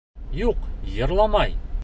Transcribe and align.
Юҡ, 0.37 0.63
йырламай! 0.95 1.57